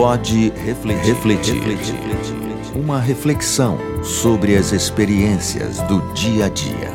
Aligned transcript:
Pode 0.00 0.48
refletir, 0.52 1.14
refletir, 1.14 1.54
refletir. 1.56 2.34
Uma 2.74 2.98
reflexão 2.98 3.76
sobre 4.02 4.56
as 4.56 4.72
experiências 4.72 5.78
do 5.82 6.00
dia 6.14 6.46
a 6.46 6.48
dia. 6.48 6.88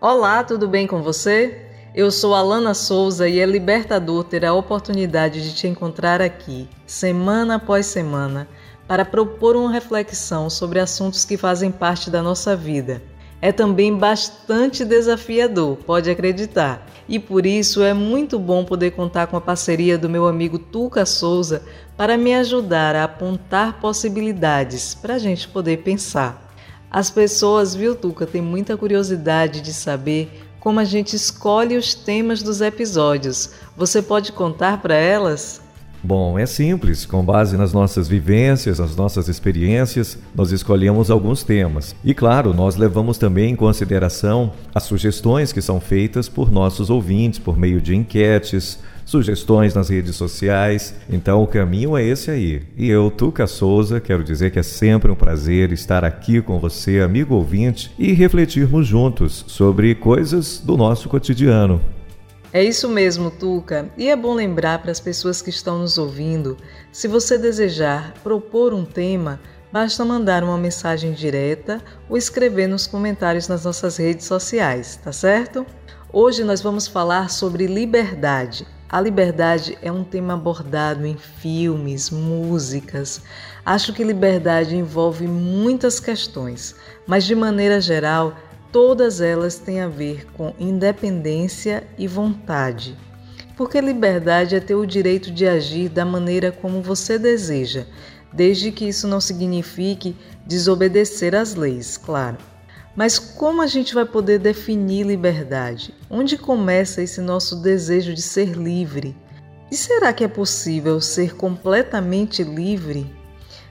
Olá, 0.00 0.44
tudo 0.44 0.68
bem 0.68 0.86
com 0.86 1.02
você? 1.02 1.60
Eu 1.92 2.12
sou 2.12 2.36
Alana 2.36 2.72
Souza 2.72 3.28
e 3.28 3.40
é 3.40 3.44
libertador 3.44 4.22
ter 4.22 4.44
a 4.44 4.54
oportunidade 4.54 5.42
de 5.42 5.56
te 5.56 5.66
encontrar 5.66 6.22
aqui, 6.22 6.68
semana 6.86 7.56
após 7.56 7.86
semana, 7.86 8.46
para 8.86 9.04
propor 9.04 9.56
uma 9.56 9.72
reflexão 9.72 10.48
sobre 10.48 10.78
assuntos 10.78 11.24
que 11.24 11.36
fazem 11.36 11.72
parte 11.72 12.10
da 12.10 12.22
nossa 12.22 12.54
vida. 12.54 13.02
É 13.40 13.52
também 13.52 13.94
bastante 13.94 14.84
desafiador, 14.84 15.76
pode 15.76 16.10
acreditar, 16.10 16.86
e 17.08 17.18
por 17.18 17.44
isso 17.44 17.82
é 17.82 17.92
muito 17.92 18.38
bom 18.38 18.64
poder 18.64 18.92
contar 18.92 19.26
com 19.26 19.36
a 19.36 19.40
parceria 19.40 19.98
do 19.98 20.08
meu 20.08 20.26
amigo 20.26 20.58
Tuca 20.58 21.04
Souza 21.04 21.62
para 21.96 22.16
me 22.16 22.34
ajudar 22.34 22.96
a 22.96 23.04
apontar 23.04 23.80
possibilidades 23.80 24.94
para 24.94 25.14
a 25.14 25.18
gente 25.18 25.46
poder 25.48 25.78
pensar. 25.78 26.50
As 26.90 27.10
pessoas, 27.10 27.74
viu, 27.74 27.94
Tuca, 27.94 28.26
têm 28.26 28.40
muita 28.40 28.76
curiosidade 28.76 29.60
de 29.60 29.72
saber 29.74 30.44
como 30.58 30.80
a 30.80 30.84
gente 30.84 31.14
escolhe 31.14 31.76
os 31.76 31.94
temas 31.94 32.42
dos 32.42 32.60
episódios. 32.60 33.50
Você 33.76 34.02
pode 34.02 34.32
contar 34.32 34.82
para 34.82 34.94
elas? 34.94 35.60
Bom, 36.06 36.38
é 36.38 36.46
simples. 36.46 37.04
Com 37.04 37.24
base 37.24 37.56
nas 37.56 37.72
nossas 37.72 38.06
vivências, 38.06 38.78
nas 38.78 38.94
nossas 38.94 39.26
experiências, 39.26 40.16
nós 40.36 40.52
escolhemos 40.52 41.10
alguns 41.10 41.42
temas. 41.42 41.96
E 42.04 42.14
claro, 42.14 42.54
nós 42.54 42.76
levamos 42.76 43.18
também 43.18 43.50
em 43.50 43.56
consideração 43.56 44.52
as 44.72 44.84
sugestões 44.84 45.52
que 45.52 45.60
são 45.60 45.80
feitas 45.80 46.28
por 46.28 46.48
nossos 46.48 46.90
ouvintes 46.90 47.40
por 47.40 47.58
meio 47.58 47.80
de 47.80 47.96
enquetes, 47.96 48.78
sugestões 49.04 49.74
nas 49.74 49.88
redes 49.88 50.14
sociais. 50.14 50.94
Então 51.10 51.42
o 51.42 51.46
caminho 51.48 51.96
é 51.96 52.04
esse 52.04 52.30
aí. 52.30 52.62
E 52.76 52.88
eu, 52.88 53.10
Tuca 53.10 53.48
Souza, 53.48 53.98
quero 53.98 54.22
dizer 54.22 54.52
que 54.52 54.60
é 54.60 54.62
sempre 54.62 55.10
um 55.10 55.16
prazer 55.16 55.72
estar 55.72 56.04
aqui 56.04 56.40
com 56.40 56.60
você, 56.60 57.00
amigo 57.00 57.34
ouvinte, 57.34 57.90
e 57.98 58.12
refletirmos 58.12 58.86
juntos 58.86 59.44
sobre 59.48 59.92
coisas 59.96 60.62
do 60.64 60.76
nosso 60.76 61.08
cotidiano. 61.08 61.80
É 62.56 62.64
isso 62.64 62.88
mesmo, 62.88 63.30
Tuca. 63.30 63.90
E 63.98 64.08
é 64.08 64.16
bom 64.16 64.32
lembrar 64.32 64.78
para 64.78 64.90
as 64.90 64.98
pessoas 64.98 65.42
que 65.42 65.50
estão 65.50 65.78
nos 65.78 65.98
ouvindo: 65.98 66.56
se 66.90 67.06
você 67.06 67.36
desejar 67.36 68.14
propor 68.22 68.72
um 68.72 68.82
tema, 68.82 69.38
basta 69.70 70.02
mandar 70.06 70.42
uma 70.42 70.56
mensagem 70.56 71.12
direta 71.12 71.82
ou 72.08 72.16
escrever 72.16 72.66
nos 72.66 72.86
comentários 72.86 73.46
nas 73.46 73.66
nossas 73.66 73.98
redes 73.98 74.24
sociais, 74.24 74.98
tá 75.04 75.12
certo? 75.12 75.66
Hoje 76.10 76.44
nós 76.44 76.62
vamos 76.62 76.86
falar 76.86 77.28
sobre 77.28 77.66
liberdade. 77.66 78.66
A 78.88 79.02
liberdade 79.02 79.76
é 79.82 79.92
um 79.92 80.02
tema 80.02 80.32
abordado 80.32 81.04
em 81.04 81.18
filmes, 81.18 82.08
músicas. 82.08 83.20
Acho 83.66 83.92
que 83.92 84.02
liberdade 84.02 84.74
envolve 84.74 85.26
muitas 85.26 86.00
questões, 86.00 86.74
mas 87.06 87.24
de 87.24 87.34
maneira 87.34 87.82
geral, 87.82 88.34
todas 88.76 89.22
elas 89.22 89.56
têm 89.56 89.80
a 89.80 89.88
ver 89.88 90.26
com 90.34 90.52
independência 90.60 91.82
e 91.96 92.06
vontade. 92.06 92.94
Porque 93.56 93.80
liberdade 93.80 94.54
é 94.54 94.60
ter 94.60 94.74
o 94.74 94.84
direito 94.84 95.30
de 95.30 95.46
agir 95.46 95.88
da 95.88 96.04
maneira 96.04 96.52
como 96.52 96.82
você 96.82 97.18
deseja, 97.18 97.86
desde 98.30 98.70
que 98.70 98.84
isso 98.84 99.08
não 99.08 99.18
signifique 99.18 100.14
desobedecer 100.46 101.34
às 101.34 101.54
leis, 101.54 101.96
claro. 101.96 102.36
Mas 102.94 103.18
como 103.18 103.62
a 103.62 103.66
gente 103.66 103.94
vai 103.94 104.04
poder 104.04 104.38
definir 104.38 105.06
liberdade? 105.06 105.94
Onde 106.10 106.36
começa 106.36 107.02
esse 107.02 107.22
nosso 107.22 107.62
desejo 107.62 108.12
de 108.12 108.20
ser 108.20 108.58
livre? 108.58 109.16
E 109.72 109.74
será 109.74 110.12
que 110.12 110.22
é 110.22 110.28
possível 110.28 111.00
ser 111.00 111.34
completamente 111.34 112.44
livre? 112.44 113.10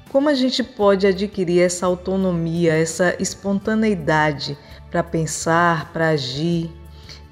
Como 0.10 0.30
a 0.30 0.34
gente 0.34 0.64
pode 0.64 1.06
adquirir 1.06 1.62
essa 1.62 1.86
autonomia, 1.86 2.74
essa 2.74 3.16
espontaneidade 3.20 4.58
para 4.90 5.04
pensar, 5.04 5.92
para 5.92 6.10
agir? 6.10 6.72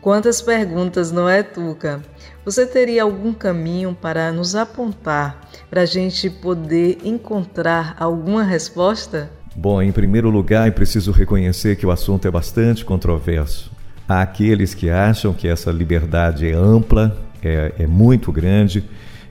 Quantas 0.01 0.41
perguntas, 0.41 1.11
não 1.11 1.29
é, 1.29 1.41
Tuca? 1.41 2.01
Você 2.43 2.65
teria 2.65 3.03
algum 3.03 3.33
caminho 3.33 3.97
para 3.99 4.31
nos 4.33 4.53
apontar 4.53 5.39
para 5.69 5.81
a 5.81 5.85
gente 5.85 6.29
poder 6.29 6.97
encontrar 7.03 7.95
alguma 7.97 8.43
resposta? 8.43 9.31
Bom, 9.55 9.81
em 9.81 9.91
primeiro 9.91 10.29
lugar, 10.29 10.71
preciso 10.73 11.11
reconhecer 11.11 11.77
que 11.77 11.85
o 11.85 11.91
assunto 11.91 12.27
é 12.27 12.31
bastante 12.31 12.83
controverso. 12.83 13.71
Há 14.07 14.21
aqueles 14.21 14.73
que 14.73 14.89
acham 14.89 15.33
que 15.33 15.47
essa 15.47 15.71
liberdade 15.71 16.49
é 16.49 16.53
ampla, 16.53 17.17
é, 17.41 17.71
é 17.79 17.87
muito 17.87 18.31
grande, 18.31 18.83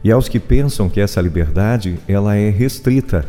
e 0.02 0.10
aos 0.10 0.28
que 0.28 0.40
pensam 0.40 0.88
que 0.88 1.00
essa 1.00 1.20
liberdade 1.20 1.98
ela 2.08 2.34
é 2.34 2.48
restrita. 2.48 3.26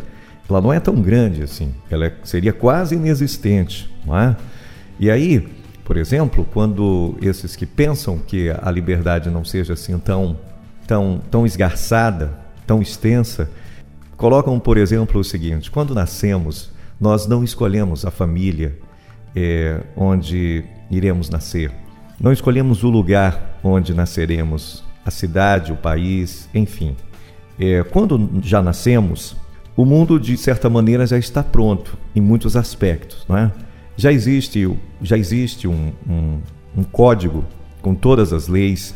Ela 0.50 0.62
não 0.62 0.72
é 0.72 0.80
tão 0.80 0.96
grande 1.02 1.44
assim, 1.44 1.74
ela 1.90 2.06
é, 2.06 2.14
seria 2.24 2.54
quase 2.54 2.96
inexistente, 2.96 3.94
não 4.06 4.18
é? 4.18 4.36
E 5.00 5.10
aí, 5.10 5.48
por 5.84 5.98
exemplo, 5.98 6.48
quando 6.54 7.16
esses 7.22 7.56
que 7.56 7.66
pensam 7.66 8.18
que 8.18 8.50
a 8.50 8.72
liberdade 8.72 9.30
não 9.30 9.44
seja 9.44 9.74
assim 9.74 9.98
tão, 10.00 10.38
tão, 10.88 11.22
tão 11.30 11.46
esgarçada, 11.46 12.34
tão 12.66 12.82
extensa, 12.82 13.50
colocam, 14.16 14.60
por 14.60 14.78
exemplo, 14.78 15.20
o 15.20 15.24
seguinte: 15.24 15.70
quando 15.70 15.94
nascemos, 15.94 16.72
nós 17.00 17.28
não 17.28 17.44
escolhemos 17.44 18.06
a 18.06 18.12
família 18.12 18.78
é, 19.36 19.82
onde 19.96 20.64
iremos 20.90 21.30
nascer. 21.30 21.72
Não 22.20 22.32
escolhemos 22.32 22.84
o 22.84 22.90
lugar 22.90 23.60
onde 23.64 23.94
nasceremos, 23.94 24.84
a 25.06 25.12
cidade, 25.12 25.74
o 25.74 25.76
país, 25.76 26.48
enfim. 26.54 26.96
É, 27.60 27.84
quando 27.84 28.42
já 28.42 28.62
nascemos, 28.62 29.36
o 29.76 29.86
mundo, 29.86 30.20
de 30.20 30.38
certa 30.38 30.70
maneira, 30.70 31.06
já 31.06 31.18
está 31.18 31.44
pronto 31.44 31.98
em 32.16 32.22
muitos 32.22 32.56
aspectos. 32.56 33.26
Não 33.28 33.38
é? 33.38 33.52
Já 33.96 34.12
existe, 34.12 34.70
já 35.02 35.18
existe 35.18 35.68
um, 35.68 35.92
um, 36.10 36.40
um 36.78 36.84
código 36.84 37.46
com 37.82 37.94
todas 37.94 38.34
as 38.34 38.48
leis, 38.48 38.96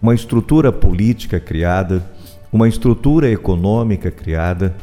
uma 0.00 0.14
estrutura 0.14 0.72
política 0.72 1.40
criada, 1.40 2.04
uma 2.52 2.68
estrutura 2.68 3.30
econômica 3.30 4.10
criada, 4.10 4.76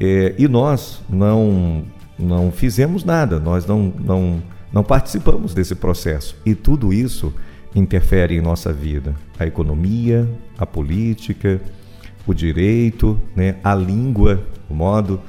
é, 0.00 0.34
e 0.38 0.46
nós 0.46 1.00
não 1.08 1.84
não 2.18 2.50
fizemos 2.50 3.04
nada, 3.04 3.38
nós 3.38 3.64
não, 3.64 3.92
não, 3.98 4.42
não 4.72 4.82
participamos 4.82 5.54
desse 5.54 5.74
processo. 5.74 6.36
E 6.44 6.54
tudo 6.54 6.92
isso 6.92 7.32
interfere 7.74 8.36
em 8.36 8.40
nossa 8.40 8.72
vida. 8.72 9.14
A 9.38 9.46
economia, 9.46 10.28
a 10.58 10.66
política, 10.66 11.60
o 12.26 12.34
direito, 12.34 13.18
né, 13.36 13.56
a 13.62 13.74
língua, 13.74 14.42
o 14.68 14.74
modo, 14.74 15.20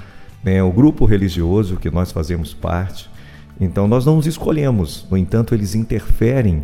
né, 0.44 0.64
o 0.64 0.72
grupo 0.72 1.06
religioso 1.06 1.78
que 1.78 1.92
nós 1.92 2.12
fazemos 2.12 2.54
parte. 2.54 3.10
Então 3.60 3.88
nós 3.88 4.06
não 4.06 4.18
os 4.18 4.26
escolhemos, 4.26 5.06
no 5.10 5.18
entanto, 5.18 5.54
eles 5.54 5.76
interferem 5.76 6.64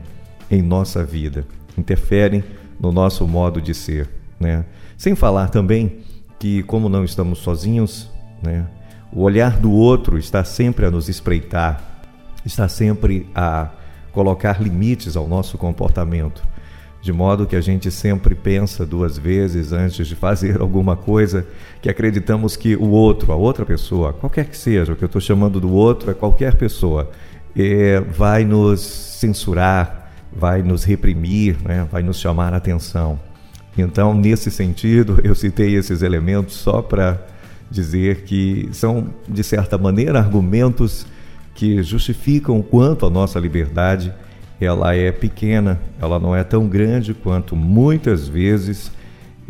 em 0.50 0.62
nossa 0.62 1.04
vida, 1.04 1.46
interferem 1.78 2.44
no 2.80 2.92
nosso 2.92 3.28
modo 3.28 3.62
de 3.62 3.74
ser. 3.74 4.10
Né? 4.40 4.66
Sem 4.98 5.16
falar 5.16 5.50
também 5.50 6.00
que, 6.40 6.64
como 6.64 6.88
não 6.88 7.04
estamos 7.04 7.40
sozinhos, 7.40 8.10
né, 8.42 8.66
o 9.12 9.22
olhar 9.22 9.58
do 9.60 9.72
outro 9.72 10.18
está 10.18 10.44
sempre 10.44 10.86
a 10.86 10.92
nos 10.92 11.10
espreitar, 11.10 12.02
está 12.46 12.68
sempre 12.68 13.28
a 13.34 13.70
colocar 14.12 14.62
limites 14.62 15.18
ao 15.18 15.28
nosso 15.28 15.58
comportamento, 15.58 16.46
de 17.06 17.14
modo 17.14 17.46
que 17.46 17.56
a 17.56 17.62
gente 17.62 17.92
sempre 17.92 18.34
pensa 18.34 18.84
duas 18.84 19.16
vezes 19.16 19.72
antes 19.72 20.08
de 20.08 20.16
fazer 20.16 20.58
alguma 20.60 20.98
coisa 20.98 21.46
que 21.80 21.88
acreditamos 21.88 22.58
que 22.58 22.76
o 22.76 22.90
outro, 22.90 23.32
a 23.32 23.36
outra 23.36 23.64
pessoa, 23.64 24.12
qualquer 24.12 24.46
que 24.46 24.58
seja, 24.58 24.92
o 24.92 24.96
que 24.96 25.04
eu 25.04 25.06
estou 25.06 25.22
chamando 25.22 25.60
do 25.60 25.72
outro 25.72 26.10
é 26.10 26.16
qualquer 26.16 26.56
pessoa, 26.56 27.12
é, 27.56 28.00
vai 28.00 28.44
nos 28.44 28.82
censurar, 28.82 30.14
vai 30.36 30.64
nos 30.64 30.84
reprimir, 30.84 31.58
né, 31.64 31.88
vai 31.92 32.02
nos 32.02 32.20
chamar 32.20 32.56
a 32.56 32.58
atenção. 32.58 33.20
Então, 33.78 34.16
nesse 34.16 34.50
sentido, 34.50 35.22
eu 35.24 35.36
citei 35.36 35.76
esses 35.76 36.02
elementos 36.02 36.56
só 36.56 36.82
para 36.82 37.24
dizer 37.70 38.24
que 38.24 38.68
são, 38.72 39.14
de 39.30 39.44
certa 39.44 39.78
maneira, 39.78 40.18
argumentos 40.18 41.06
que 41.54 41.84
justificam 41.84 42.60
o 42.60 42.64
quanto 42.64 43.06
a 43.06 43.12
nossa 43.12 43.40
liberdade 43.40 44.12
ela 44.60 44.96
é 44.96 45.12
pequena, 45.12 45.80
ela 46.02 46.20
não 46.20 46.36
é 46.36 46.44
tão 46.44 46.68
grande 46.68 47.14
quanto 47.14 47.56
muitas 47.56 48.28
vezes 48.28 48.92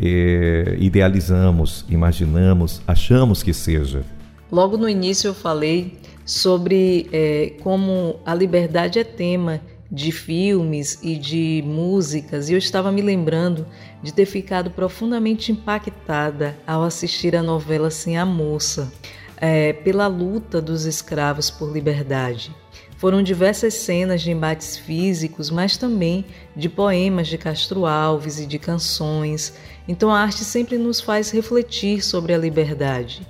é, 0.00 0.76
idealizamos, 0.78 1.84
imaginamos, 1.88 2.82
achamos 2.86 3.42
que 3.42 3.52
seja. 3.52 4.02
Logo 4.50 4.76
no 4.76 4.88
início 4.88 5.28
eu 5.28 5.34
falei 5.34 5.98
sobre 6.24 7.08
é, 7.12 7.52
como 7.62 8.16
a 8.24 8.34
liberdade 8.34 8.98
é 8.98 9.04
tema 9.04 9.60
de 9.90 10.10
filmes 10.10 10.98
e 11.02 11.16
de 11.16 11.62
músicas, 11.64 12.48
e 12.48 12.52
eu 12.52 12.58
estava 12.58 12.90
me 12.90 13.00
lembrando 13.00 13.66
de 14.02 14.12
ter 14.12 14.26
ficado 14.26 14.70
profundamente 14.70 15.52
impactada 15.52 16.56
ao 16.66 16.82
assistir 16.82 17.36
a 17.36 17.42
novela 17.42 17.90
Sem 17.90 18.18
a 18.18 18.26
Moça, 18.26 18.92
é, 19.36 19.72
pela 19.72 20.06
luta 20.08 20.60
dos 20.60 20.84
escravos 20.84 21.50
por 21.50 21.72
liberdade. 21.72 22.52
Foram 22.96 23.22
diversas 23.22 23.74
cenas 23.74 24.22
de 24.22 24.30
embates 24.30 24.76
físicos, 24.76 25.50
mas 25.50 25.76
também 25.76 26.24
de 26.54 26.68
poemas 26.68 27.28
de 27.28 27.36
Castro 27.36 27.84
Alves 27.84 28.40
e 28.40 28.46
de 28.46 28.58
canções. 28.58 29.52
Então 29.86 30.10
a 30.10 30.20
arte 30.20 30.44
sempre 30.44 30.78
nos 30.78 31.00
faz 31.00 31.30
refletir 31.30 32.02
sobre 32.02 32.32
a 32.32 32.38
liberdade. 32.38 33.26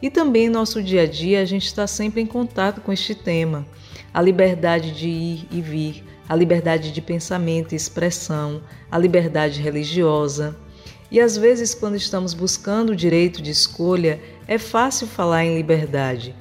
E 0.00 0.08
também 0.08 0.46
em 0.46 0.50
nosso 0.50 0.82
dia 0.82 1.02
a 1.02 1.06
dia 1.06 1.42
a 1.42 1.44
gente 1.44 1.66
está 1.66 1.86
sempre 1.86 2.22
em 2.22 2.26
contato 2.26 2.80
com 2.80 2.90
este 2.90 3.14
tema: 3.14 3.66
a 4.12 4.22
liberdade 4.22 4.92
de 4.92 5.08
ir 5.08 5.46
e 5.50 5.60
vir, 5.60 6.02
a 6.26 6.34
liberdade 6.34 6.90
de 6.90 7.02
pensamento 7.02 7.72
e 7.72 7.76
expressão, 7.76 8.62
a 8.90 8.96
liberdade 8.96 9.60
religiosa. 9.60 10.56
E 11.10 11.20
às 11.20 11.36
vezes, 11.36 11.74
quando 11.74 11.96
estamos 11.96 12.32
buscando 12.32 12.90
o 12.90 12.96
direito 12.96 13.42
de 13.42 13.50
escolha, 13.50 14.20
é 14.46 14.56
fácil 14.58 15.08
falar 15.08 15.44
em 15.44 15.56
liberdade, 15.56 16.34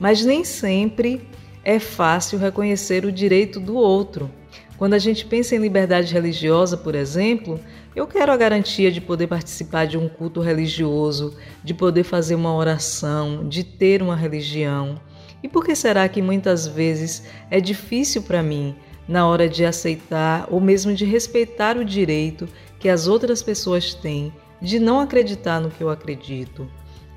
mas 0.00 0.24
nem 0.24 0.42
sempre 0.44 1.28
é 1.64 1.78
fácil 1.78 2.38
reconhecer 2.38 3.04
o 3.04 3.12
direito 3.12 3.58
do 3.58 3.74
outro. 3.74 4.30
Quando 4.76 4.94
a 4.94 4.98
gente 4.98 5.24
pensa 5.24 5.54
em 5.54 5.60
liberdade 5.60 6.12
religiosa, 6.12 6.76
por 6.76 6.94
exemplo, 6.94 7.60
eu 7.94 8.06
quero 8.06 8.32
a 8.32 8.36
garantia 8.36 8.90
de 8.90 9.00
poder 9.00 9.28
participar 9.28 9.86
de 9.86 9.96
um 9.96 10.08
culto 10.08 10.40
religioso, 10.40 11.36
de 11.62 11.72
poder 11.72 12.02
fazer 12.04 12.34
uma 12.34 12.54
oração, 12.54 13.48
de 13.48 13.64
ter 13.64 14.02
uma 14.02 14.16
religião. 14.16 15.00
E 15.42 15.48
por 15.48 15.64
que 15.64 15.74
será 15.74 16.08
que 16.08 16.20
muitas 16.20 16.66
vezes 16.66 17.24
é 17.50 17.60
difícil 17.60 18.22
para 18.22 18.42
mim 18.42 18.74
na 19.06 19.26
hora 19.26 19.48
de 19.48 19.64
aceitar 19.64 20.48
ou 20.50 20.60
mesmo 20.60 20.92
de 20.92 21.04
respeitar 21.04 21.76
o 21.76 21.84
direito 21.84 22.48
que 22.78 22.88
as 22.88 23.06
outras 23.06 23.42
pessoas 23.42 23.94
têm 23.94 24.32
de 24.60 24.78
não 24.78 24.98
acreditar 24.98 25.60
no 25.60 25.70
que 25.70 25.82
eu 25.82 25.90
acredito, 25.90 26.68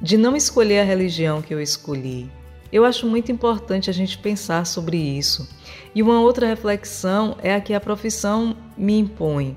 de 0.01 0.17
não 0.17 0.35
escolher 0.35 0.79
a 0.79 0.83
religião 0.83 1.41
que 1.41 1.53
eu 1.53 1.61
escolhi. 1.61 2.29
Eu 2.72 2.84
acho 2.84 3.08
muito 3.08 3.31
importante 3.31 3.90
a 3.90 3.94
gente 3.94 4.18
pensar 4.18 4.66
sobre 4.66 4.98
isso. 4.98 5.48
E 5.96 6.04
uma 6.04 6.19
outra 6.19 6.48
reflexão 6.48 7.38
é 7.42 7.54
a 7.56 7.62
que 7.62 7.74
a 7.74 7.80
profissão 7.80 8.56
me 8.78 9.00
impõe. 9.00 9.56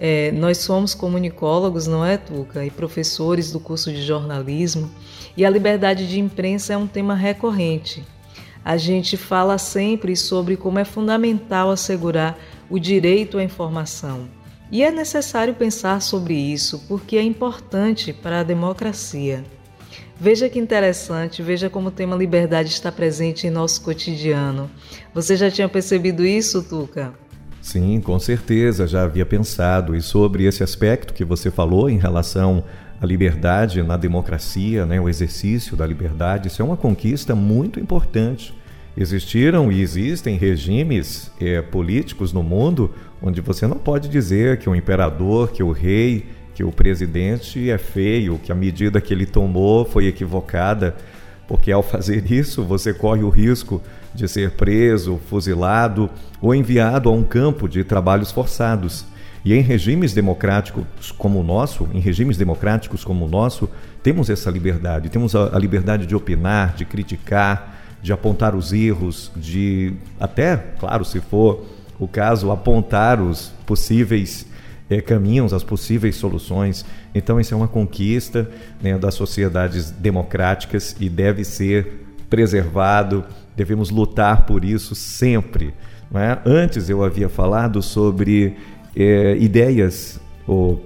É, 0.00 0.30
nós 0.32 0.58
somos 0.58 0.94
comunicólogos, 0.94 1.86
não 1.86 2.04
é, 2.04 2.16
Tuca? 2.16 2.64
E 2.64 2.70
professores 2.70 3.50
do 3.50 3.58
curso 3.58 3.92
de 3.92 4.02
jornalismo, 4.02 4.90
e 5.36 5.44
a 5.44 5.50
liberdade 5.50 6.08
de 6.08 6.20
imprensa 6.20 6.72
é 6.72 6.76
um 6.76 6.86
tema 6.86 7.14
recorrente. 7.14 8.04
A 8.64 8.76
gente 8.76 9.16
fala 9.16 9.56
sempre 9.56 10.16
sobre 10.16 10.56
como 10.56 10.78
é 10.78 10.84
fundamental 10.84 11.70
assegurar 11.70 12.38
o 12.68 12.78
direito 12.78 13.38
à 13.38 13.42
informação. 13.42 14.28
E 14.70 14.82
é 14.82 14.90
necessário 14.90 15.54
pensar 15.54 16.02
sobre 16.02 16.34
isso 16.34 16.84
porque 16.86 17.16
é 17.16 17.22
importante 17.22 18.12
para 18.12 18.40
a 18.40 18.44
democracia. 18.44 19.44
Veja 20.20 20.48
que 20.48 20.58
interessante, 20.58 21.42
veja 21.42 21.70
como 21.70 21.88
o 21.88 21.92
tema 21.92 22.16
liberdade 22.16 22.70
está 22.70 22.90
presente 22.90 23.46
em 23.46 23.50
nosso 23.50 23.80
cotidiano. 23.82 24.68
Você 25.14 25.36
já 25.36 25.48
tinha 25.48 25.68
percebido 25.68 26.26
isso, 26.26 26.60
Tuca? 26.62 27.14
Sim, 27.62 28.00
com 28.00 28.18
certeza, 28.18 28.86
já 28.86 29.04
havia 29.04 29.24
pensado. 29.24 29.94
E 29.94 30.02
sobre 30.02 30.44
esse 30.44 30.62
aspecto 30.62 31.14
que 31.14 31.24
você 31.24 31.52
falou 31.52 31.88
em 31.88 31.98
relação 31.98 32.64
à 33.00 33.06
liberdade 33.06 33.80
na 33.82 33.96
democracia, 33.96 34.84
né, 34.84 35.00
o 35.00 35.08
exercício 35.08 35.76
da 35.76 35.86
liberdade, 35.86 36.48
isso 36.48 36.60
é 36.60 36.64
uma 36.64 36.76
conquista 36.76 37.36
muito 37.36 37.78
importante. 37.78 38.52
Existiram 38.96 39.70
e 39.70 39.80
existem 39.80 40.36
regimes 40.36 41.30
é, 41.40 41.62
políticos 41.62 42.32
no 42.32 42.42
mundo 42.42 42.92
onde 43.22 43.40
você 43.40 43.68
não 43.68 43.76
pode 43.76 44.08
dizer 44.08 44.58
que 44.58 44.68
o 44.68 44.74
imperador, 44.74 45.52
que 45.52 45.62
o 45.62 45.70
rei, 45.70 46.26
que 46.58 46.64
o 46.64 46.72
presidente 46.72 47.70
é 47.70 47.78
feio, 47.78 48.36
que 48.36 48.50
a 48.50 48.54
medida 48.54 49.00
que 49.00 49.14
ele 49.14 49.24
tomou 49.24 49.84
foi 49.84 50.08
equivocada, 50.08 50.96
porque 51.46 51.70
ao 51.70 51.84
fazer 51.84 52.32
isso 52.32 52.64
você 52.64 52.92
corre 52.92 53.22
o 53.22 53.28
risco 53.28 53.80
de 54.12 54.26
ser 54.26 54.50
preso, 54.50 55.20
fuzilado 55.30 56.10
ou 56.42 56.52
enviado 56.52 57.08
a 57.08 57.12
um 57.12 57.22
campo 57.22 57.68
de 57.68 57.84
trabalhos 57.84 58.32
forçados. 58.32 59.06
E 59.44 59.54
em 59.54 59.60
regimes 59.60 60.12
democráticos 60.12 61.12
como 61.12 61.38
o 61.38 61.44
nosso, 61.44 61.88
em 61.94 62.00
regimes 62.00 62.36
democráticos 62.36 63.04
como 63.04 63.26
o 63.26 63.28
nosso, 63.28 63.70
temos 64.02 64.28
essa 64.28 64.50
liberdade, 64.50 65.10
temos 65.10 65.36
a, 65.36 65.54
a 65.54 65.58
liberdade 65.60 66.06
de 66.06 66.16
opinar, 66.16 66.74
de 66.74 66.84
criticar, 66.84 67.78
de 68.02 68.12
apontar 68.12 68.56
os 68.56 68.72
erros, 68.72 69.30
de 69.36 69.92
até, 70.18 70.56
claro, 70.80 71.04
se 71.04 71.20
for 71.20 71.64
o 72.00 72.08
caso, 72.08 72.50
apontar 72.50 73.20
os 73.20 73.52
possíveis 73.64 74.44
é, 74.88 75.00
caminhos, 75.00 75.52
as 75.52 75.62
possíveis 75.62 76.16
soluções. 76.16 76.84
Então, 77.14 77.38
isso 77.40 77.54
é 77.54 77.56
uma 77.56 77.68
conquista 77.68 78.50
né, 78.82 78.96
das 78.98 79.14
sociedades 79.14 79.90
democráticas 79.90 80.96
e 80.98 81.08
deve 81.08 81.44
ser 81.44 82.06
preservado. 82.30 83.24
Devemos 83.56 83.90
lutar 83.90 84.46
por 84.46 84.64
isso 84.64 84.94
sempre. 84.94 85.74
É? 86.14 86.38
Antes 86.44 86.88
eu 86.88 87.04
havia 87.04 87.28
falado 87.28 87.82
sobre 87.82 88.56
é, 88.96 89.36
ideias 89.38 90.18
ou 90.46 90.84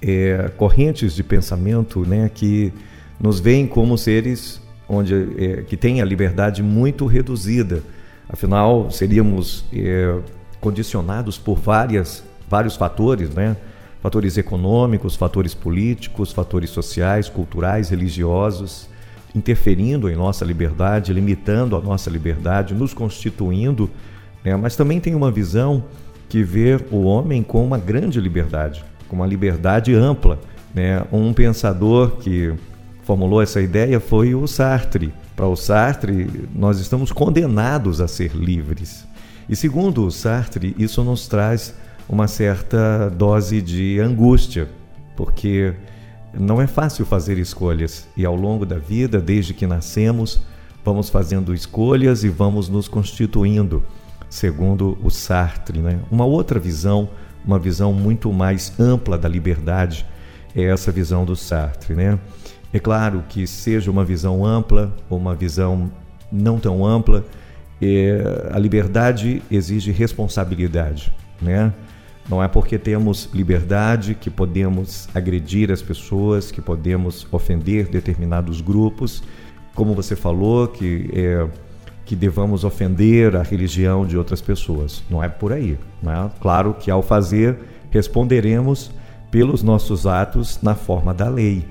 é, 0.00 0.50
correntes 0.56 1.14
de 1.14 1.22
pensamento 1.22 2.06
né, 2.06 2.30
que 2.32 2.72
nos 3.20 3.38
veem 3.38 3.66
como 3.66 3.98
seres 3.98 4.62
onde 4.88 5.14
é, 5.14 5.62
que 5.62 5.76
têm 5.76 6.00
a 6.00 6.04
liberdade 6.04 6.62
muito 6.62 7.06
reduzida. 7.06 7.82
Afinal, 8.28 8.90
seríamos 8.90 9.64
é, 9.72 10.18
condicionados 10.60 11.38
por 11.38 11.58
várias, 11.58 12.24
vários 12.54 12.76
fatores, 12.76 13.30
né? 13.30 13.56
fatores 14.00 14.38
econômicos, 14.38 15.16
fatores 15.16 15.54
políticos, 15.54 16.30
fatores 16.30 16.70
sociais, 16.70 17.28
culturais, 17.28 17.88
religiosos, 17.88 18.88
interferindo 19.34 20.08
em 20.08 20.14
nossa 20.14 20.44
liberdade, 20.44 21.12
limitando 21.12 21.74
a 21.74 21.80
nossa 21.80 22.08
liberdade, 22.08 22.72
nos 22.72 22.94
constituindo, 22.94 23.90
né? 24.44 24.54
mas 24.54 24.76
também 24.76 25.00
tem 25.00 25.16
uma 25.16 25.32
visão 25.32 25.82
que 26.28 26.44
vê 26.44 26.78
o 26.92 27.02
homem 27.02 27.42
com 27.42 27.64
uma 27.64 27.76
grande 27.76 28.20
liberdade, 28.20 28.84
com 29.08 29.16
uma 29.16 29.26
liberdade 29.26 29.92
ampla. 29.92 30.38
Né? 30.72 31.02
Um 31.10 31.32
pensador 31.32 32.18
que 32.18 32.54
formulou 33.02 33.42
essa 33.42 33.60
ideia 33.60 33.98
foi 33.98 34.32
o 34.32 34.46
Sartre. 34.46 35.12
Para 35.34 35.48
o 35.48 35.56
Sartre, 35.56 36.30
nós 36.54 36.78
estamos 36.78 37.10
condenados 37.10 38.00
a 38.00 38.06
ser 38.06 38.30
livres. 38.32 39.04
E 39.48 39.56
segundo 39.56 40.06
o 40.06 40.12
Sartre, 40.12 40.72
isso 40.78 41.02
nos 41.02 41.26
traz 41.26 41.74
uma 42.08 42.28
certa 42.28 43.08
dose 43.10 43.60
de 43.62 43.98
angústia, 44.00 44.68
porque 45.16 45.74
não 46.38 46.60
é 46.60 46.66
fácil 46.66 47.06
fazer 47.06 47.38
escolhas 47.38 48.08
e 48.16 48.24
ao 48.24 48.34
longo 48.34 48.66
da 48.66 48.78
vida, 48.78 49.20
desde 49.20 49.54
que 49.54 49.66
nascemos, 49.66 50.40
vamos 50.84 51.08
fazendo 51.08 51.54
escolhas 51.54 52.24
e 52.24 52.28
vamos 52.28 52.68
nos 52.68 52.88
constituindo, 52.88 53.82
segundo 54.28 54.98
o 55.02 55.10
Sartre. 55.10 55.78
Né? 55.78 55.98
Uma 56.10 56.24
outra 56.24 56.58
visão, 56.58 57.08
uma 57.44 57.58
visão 57.58 57.92
muito 57.92 58.32
mais 58.32 58.78
ampla 58.78 59.16
da 59.16 59.28
liberdade, 59.28 60.04
é 60.54 60.64
essa 60.64 60.92
visão 60.92 61.24
do 61.24 61.36
Sartre. 61.36 61.94
Né? 61.94 62.18
É 62.72 62.78
claro 62.78 63.24
que 63.28 63.46
seja 63.46 63.90
uma 63.90 64.04
visão 64.04 64.44
ampla 64.44 64.94
ou 65.08 65.18
uma 65.18 65.34
visão 65.34 65.90
não 66.30 66.58
tão 66.58 66.84
ampla, 66.84 67.24
é, 67.80 68.50
a 68.52 68.58
liberdade 68.58 69.42
exige 69.50 69.90
responsabilidade, 69.92 71.12
né? 71.40 71.72
Não 72.28 72.42
é 72.42 72.48
porque 72.48 72.78
temos 72.78 73.28
liberdade 73.34 74.14
que 74.14 74.30
podemos 74.30 75.08
agredir 75.14 75.70
as 75.70 75.82
pessoas, 75.82 76.50
que 76.50 76.60
podemos 76.60 77.26
ofender 77.30 77.88
determinados 77.88 78.60
grupos, 78.60 79.22
como 79.74 79.94
você 79.94 80.16
falou, 80.16 80.68
que 80.68 81.10
é, 81.12 81.46
que 82.04 82.14
devamos 82.16 82.64
ofender 82.64 83.36
a 83.36 83.42
religião 83.42 84.06
de 84.06 84.16
outras 84.16 84.40
pessoas. 84.40 85.02
Não 85.10 85.22
é 85.22 85.28
por 85.28 85.52
aí. 85.52 85.78
Né? 86.02 86.30
Claro 86.40 86.74
que 86.74 86.90
ao 86.90 87.02
fazer 87.02 87.58
responderemos 87.90 88.90
pelos 89.30 89.62
nossos 89.62 90.06
atos 90.06 90.60
na 90.62 90.74
forma 90.74 91.12
da 91.12 91.28
lei 91.28 91.64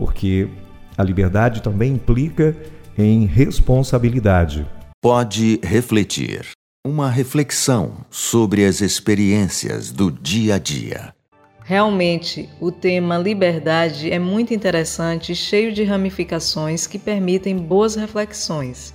porque 0.00 0.48
a 0.96 1.02
liberdade 1.02 1.62
também 1.62 1.92
implica 1.92 2.56
em 2.96 3.26
responsabilidade. 3.26 4.66
Pode 5.02 5.60
refletir. 5.62 6.59
Uma 6.82 7.10
reflexão 7.10 8.06
sobre 8.08 8.64
as 8.64 8.80
experiências 8.80 9.92
do 9.92 10.10
dia 10.10 10.54
a 10.54 10.58
dia. 10.58 11.14
Realmente, 11.62 12.48
o 12.58 12.72
tema 12.72 13.18
liberdade 13.18 14.10
é 14.10 14.18
muito 14.18 14.54
interessante 14.54 15.32
e 15.32 15.36
cheio 15.36 15.74
de 15.74 15.84
ramificações 15.84 16.86
que 16.86 16.98
permitem 16.98 17.54
boas 17.58 17.96
reflexões. 17.96 18.94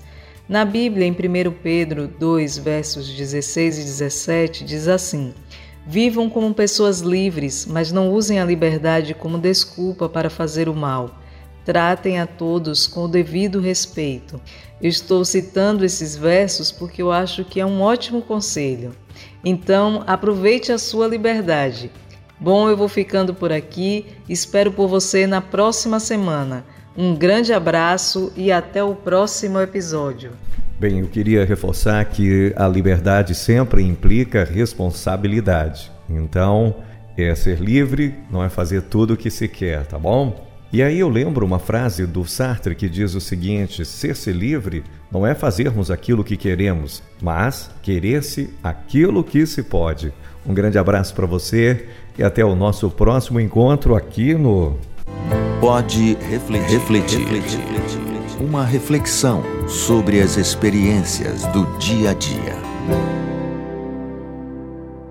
Na 0.50 0.66
Bíblia, 0.66 1.06
em 1.06 1.12
1 1.12 1.16
Pedro 1.62 2.08
2, 2.08 2.58
versos 2.58 3.08
16 3.08 3.78
e 3.78 3.84
17, 3.84 4.66
diz 4.66 4.88
assim: 4.88 5.32
Vivam 5.86 6.28
como 6.28 6.56
pessoas 6.56 7.02
livres, 7.02 7.68
mas 7.68 7.92
não 7.92 8.12
usem 8.12 8.40
a 8.40 8.46
liberdade 8.46 9.14
como 9.14 9.38
desculpa 9.38 10.10
para 10.10 10.32
fazer 10.32 10.68
o 10.68 10.74
mal. 10.74 11.22
Tratem 11.66 12.20
a 12.20 12.28
todos 12.28 12.86
com 12.86 13.06
o 13.06 13.08
devido 13.08 13.60
respeito. 13.60 14.40
Eu 14.82 14.88
estou 14.88 15.26
citando 15.26 15.84
esses 15.84 16.16
versos 16.16 16.72
porque 16.72 17.02
eu 17.02 17.12
acho 17.12 17.44
que 17.44 17.60
é 17.60 17.66
um 17.66 17.82
ótimo 17.82 18.22
conselho. 18.22 18.92
Então, 19.44 20.04
aproveite 20.06 20.72
a 20.72 20.78
sua 20.78 21.08
liberdade. 21.08 21.92
Bom, 22.40 22.70
eu 22.70 22.78
vou 22.78 22.88
ficando 22.88 23.34
por 23.34 23.52
aqui. 23.52 24.06
Espero 24.30 24.72
por 24.72 24.88
você 24.88 25.26
na 25.26 25.42
próxima 25.42 26.00
semana. 26.00 26.64
Um 26.96 27.16
grande 27.16 27.52
abraço 27.52 28.32
e 28.36 28.52
até 28.52 28.84
o 28.84 28.94
próximo 28.96 29.60
episódio. 29.60 30.32
Bem, 30.80 31.00
eu 31.00 31.08
queria 31.08 31.46
reforçar 31.46 32.04
que 32.06 32.54
a 32.56 32.68
liberdade 32.68 33.34
sempre 33.34 33.82
implica 33.82 34.44
responsabilidade. 34.44 35.92
Então, 36.10 36.76
É 37.18 37.34
ser 37.34 37.62
livre, 37.62 38.14
não 38.30 38.44
é 38.44 38.50
fazer 38.50 38.82
tudo 38.82 39.14
o 39.14 39.18
que 39.18 39.32
se 39.32 39.48
quer, 39.48 39.86
tá 39.86 39.98
bom? 39.98 40.46
E 40.76 40.84
aí 40.84 41.00
eu 41.00 41.08
lembro 41.08 41.46
uma 41.46 41.58
frase 41.58 42.06
do 42.06 42.26
Sartre 42.26 42.76
que 42.76 42.90
diz 42.90 43.16
o 43.16 43.22
seguinte: 43.22 43.86
ser-se 43.86 44.34
livre 44.34 44.84
não 45.10 45.26
é 45.26 45.34
fazermos 45.34 45.90
aquilo 45.90 46.22
que 46.22 46.36
queremos, 46.36 47.02
mas 47.22 47.72
querer-se 47.82 48.54
aquilo 48.62 49.24
que 49.24 49.46
se 49.46 49.64
pode. 49.64 50.12
Um 50.46 50.54
grande 50.54 50.78
abraço 50.78 51.16
para 51.16 51.26
você 51.26 51.88
e 52.20 52.24
até 52.26 52.44
o 52.44 52.58
nosso 52.58 52.90
próximo 52.90 53.40
encontro 53.40 53.96
aqui 53.96 54.34
no 54.34 54.78
Pode 55.62 56.18
refletir. 56.30 56.68
refletir. 56.68 57.26
Uma 58.38 58.66
reflexão 58.66 59.44
sobre 59.70 60.20
as 60.20 60.36
experiências 60.36 61.46
do 61.54 61.64
dia 61.78 62.10
a 62.10 62.14
dia. 62.14 62.65